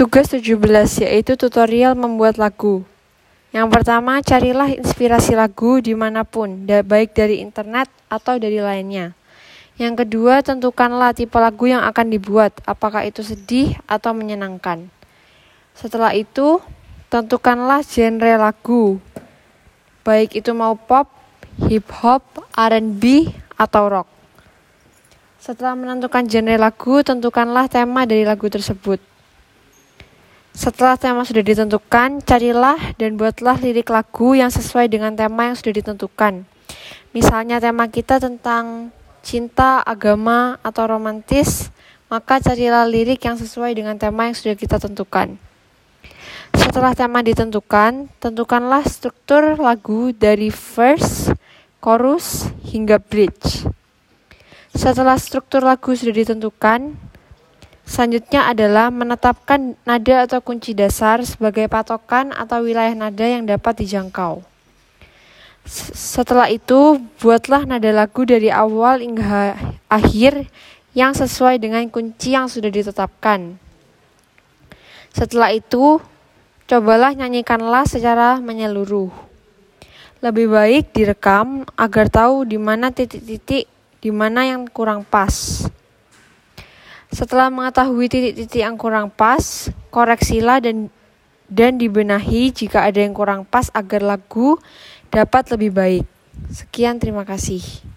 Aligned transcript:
Tugas 0.00 0.32
17 0.32 0.56
yaitu 1.04 1.36
tutorial 1.36 1.92
membuat 1.92 2.40
lagu. 2.40 2.88
Yang 3.52 3.68
pertama, 3.68 4.24
carilah 4.24 4.72
inspirasi 4.72 5.36
lagu 5.36 5.76
di 5.84 5.92
mana 5.92 6.24
pun, 6.24 6.64
baik 6.64 7.12
dari 7.12 7.44
internet 7.44 7.84
atau 8.08 8.40
dari 8.40 8.64
lainnya. 8.64 9.12
Yang 9.76 10.00
kedua, 10.00 10.40
tentukanlah 10.40 11.12
tipe 11.12 11.36
lagu 11.36 11.68
yang 11.68 11.84
akan 11.84 12.16
dibuat, 12.16 12.64
apakah 12.64 13.04
itu 13.04 13.20
sedih 13.20 13.76
atau 13.84 14.16
menyenangkan. 14.16 14.88
Setelah 15.76 16.16
itu, 16.16 16.64
tentukanlah 17.12 17.84
genre 17.84 18.40
lagu, 18.40 18.96
baik 20.00 20.32
itu 20.32 20.56
mau 20.56 20.80
pop, 20.80 21.12
hip 21.68 21.84
hop, 22.00 22.24
R&B, 22.56 23.36
atau 23.60 23.84
rock. 24.00 24.08
Setelah 25.44 25.76
menentukan 25.76 26.24
genre 26.24 26.56
lagu, 26.56 27.04
tentukanlah 27.04 27.68
tema 27.68 28.08
dari 28.08 28.24
lagu 28.24 28.48
tersebut. 28.48 29.09
Setelah 30.60 31.00
tema 31.00 31.24
sudah 31.24 31.40
ditentukan, 31.40 32.20
carilah 32.20 32.76
dan 33.00 33.16
buatlah 33.16 33.56
lirik 33.64 33.88
lagu 33.88 34.36
yang 34.36 34.52
sesuai 34.52 34.92
dengan 34.92 35.16
tema 35.16 35.48
yang 35.48 35.56
sudah 35.56 35.72
ditentukan. 35.72 36.44
Misalnya 37.16 37.64
tema 37.64 37.88
kita 37.88 38.20
tentang 38.20 38.92
cinta, 39.24 39.80
agama, 39.80 40.60
atau 40.60 40.84
romantis, 40.84 41.72
maka 42.12 42.44
carilah 42.44 42.84
lirik 42.84 43.24
yang 43.24 43.40
sesuai 43.40 43.72
dengan 43.72 43.96
tema 43.96 44.28
yang 44.28 44.36
sudah 44.36 44.52
kita 44.52 44.76
tentukan. 44.76 45.40
Setelah 46.52 46.92
tema 46.92 47.24
ditentukan, 47.24 48.12
tentukanlah 48.20 48.84
struktur 48.84 49.56
lagu 49.56 50.12
dari 50.12 50.52
verse, 50.52 51.32
chorus, 51.80 52.52
hingga 52.68 53.00
bridge. 53.00 53.64
Setelah 54.76 55.16
struktur 55.16 55.64
lagu 55.64 55.96
sudah 55.96 56.12
ditentukan, 56.12 57.00
Selanjutnya 57.90 58.46
adalah 58.46 58.86
menetapkan 58.94 59.74
nada 59.82 60.22
atau 60.22 60.38
kunci 60.38 60.78
dasar 60.78 61.26
sebagai 61.26 61.66
patokan 61.66 62.30
atau 62.30 62.62
wilayah 62.62 62.94
nada 62.94 63.26
yang 63.26 63.50
dapat 63.50 63.82
dijangkau. 63.82 64.46
Setelah 65.98 66.46
itu, 66.54 67.02
buatlah 67.18 67.66
nada 67.66 67.90
lagu 67.90 68.22
dari 68.22 68.46
awal 68.46 69.02
hingga 69.02 69.58
akhir 69.90 70.46
yang 70.94 71.18
sesuai 71.18 71.58
dengan 71.58 71.82
kunci 71.90 72.30
yang 72.30 72.46
sudah 72.46 72.70
ditetapkan. 72.70 73.58
Setelah 75.10 75.50
itu, 75.50 75.98
cobalah 76.70 77.10
nyanyikanlah 77.18 77.90
secara 77.90 78.38
menyeluruh. 78.38 79.10
Lebih 80.22 80.46
baik 80.46 80.94
direkam 80.94 81.66
agar 81.74 82.06
tahu 82.06 82.46
di 82.46 82.54
mana 82.54 82.94
titik-titik 82.94 83.66
di 83.98 84.14
mana 84.14 84.46
yang 84.46 84.70
kurang 84.70 85.02
pas. 85.02 85.66
Setelah 87.10 87.50
mengetahui 87.50 88.06
titik-titik 88.06 88.62
yang 88.62 88.78
kurang 88.78 89.10
pas, 89.10 89.70
koreksilah 89.90 90.62
dan 90.62 90.88
dan 91.50 91.74
dibenahi 91.74 92.54
jika 92.54 92.86
ada 92.86 93.02
yang 93.02 93.10
kurang 93.10 93.42
pas 93.42 93.66
agar 93.74 94.06
lagu 94.06 94.54
dapat 95.10 95.50
lebih 95.50 95.74
baik. 95.74 96.04
Sekian, 96.54 97.02
terima 97.02 97.26
kasih. 97.26 97.89